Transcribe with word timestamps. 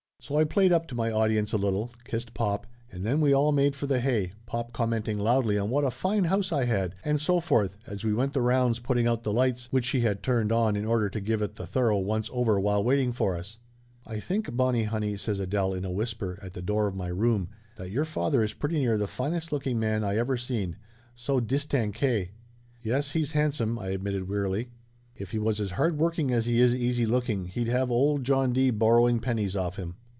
So 0.23 0.37
I 0.37 0.43
played 0.43 0.71
up 0.71 0.85
to 0.85 0.93
my 0.95 1.11
audience 1.11 1.51
a 1.51 1.57
little, 1.57 1.91
kissed 2.03 2.35
pop, 2.35 2.67
and 2.91 3.03
then 3.03 3.21
we 3.21 3.33
all 3.33 3.51
made 3.51 3.75
for 3.75 3.87
the 3.87 3.99
hay, 3.99 4.33
pop 4.45 4.71
commenting 4.71 5.17
loudly 5.17 5.57
on 5.57 5.71
what 5.71 5.83
a 5.83 5.89
fine 5.89 6.25
house 6.25 6.51
I 6.51 6.65
had, 6.65 6.93
and 7.03 7.19
so 7.19 7.39
forth, 7.39 7.75
as 7.87 8.03
we 8.03 8.13
went 8.13 8.33
the 8.33 8.41
rounds 8.41 8.77
putting 8.77 9.07
out 9.07 9.23
the 9.23 9.33
lights, 9.33 9.67
which 9.71 9.87
he 9.89 10.01
had 10.01 10.21
turned 10.21 10.51
on 10.51 10.75
in 10.75 10.85
order 10.85 11.09
to 11.09 11.19
give 11.19 11.41
it 11.41 11.55
the 11.55 11.65
thorough 11.65 11.97
once 11.97 12.29
over 12.31 12.59
while 12.59 12.83
waiting 12.83 13.11
for 13.11 13.35
us. 13.35 13.57
"I 14.05 14.19
think, 14.19 14.55
Bonnie 14.55 14.83
honey," 14.83 15.17
says 15.17 15.39
Adele 15.39 15.73
in 15.73 15.85
a 15.85 15.91
whisper 15.91 16.37
at 16.43 16.53
the 16.53 16.61
door 16.61 16.85
of 16.87 16.95
my 16.95 17.07
room, 17.07 17.49
"that 17.77 17.89
your 17.89 18.05
father 18.05 18.43
is 18.43 18.53
pretty 18.53 18.77
near 18.77 18.99
the 18.99 19.07
finest 19.07 19.51
looking 19.51 19.79
man 19.79 20.03
I 20.03 20.17
ever 20.17 20.37
seen. 20.37 20.75
So 21.15 21.39
distankay!" 21.39 22.29
"Yes, 22.83 23.13
he's 23.13 23.31
handsome," 23.31 23.79
I 23.79 23.87
admitted 23.87 24.29
wearily. 24.29 24.69
"If 25.15 25.31
he 25.31 25.39
was 25.39 25.59
as 25.59 25.71
hard 25.71 25.97
working 25.97 26.29
as 26.31 26.45
he 26.45 26.61
is 26.61 26.75
easy 26.75 27.07
looking 27.07 27.45
he'd 27.45 27.67
have 27.69 27.89
old 27.89 28.23
John 28.23 28.53
D. 28.53 28.69
borrowing 28.69 29.19
pennies 29.19 29.55
off 29.55 29.77
him." 29.77 29.95